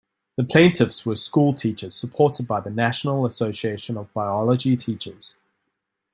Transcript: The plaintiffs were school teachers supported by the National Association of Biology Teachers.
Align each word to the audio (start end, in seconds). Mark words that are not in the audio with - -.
The 0.35 0.43
plaintiffs 0.43 1.05
were 1.05 1.15
school 1.15 1.53
teachers 1.53 1.93
supported 1.93 2.47
by 2.47 2.59
the 2.61 2.71
National 2.71 3.23
Association 3.23 3.97
of 3.97 4.11
Biology 4.15 4.75
Teachers. 4.75 5.35